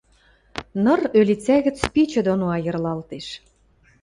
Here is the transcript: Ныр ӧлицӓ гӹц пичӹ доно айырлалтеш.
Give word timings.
Ныр 0.83 1.01
ӧлицӓ 1.19 1.57
гӹц 1.65 1.77
пичӹ 1.93 2.21
доно 2.27 2.45
айырлалтеш. 2.55 3.27